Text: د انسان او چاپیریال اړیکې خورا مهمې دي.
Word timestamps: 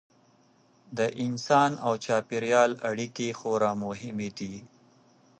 د 0.97 0.99
انسان 1.25 1.71
او 1.85 1.93
چاپیریال 2.05 2.71
اړیکې 2.89 3.27
خورا 3.39 3.71
مهمې 3.83 4.29
دي. 4.37 4.55